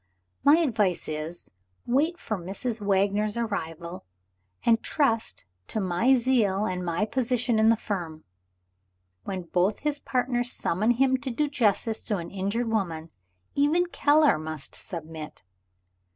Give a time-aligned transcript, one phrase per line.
[0.43, 1.51] My advice is,
[1.85, 2.81] Wait for Mrs.
[2.81, 4.03] Wagner's arrival,
[4.65, 8.23] and trust to my zeal, and my position in the firm.
[9.25, 13.11] When both his partners summon him to do justice to an injured woman,
[13.53, 15.43] even Keller must submit!"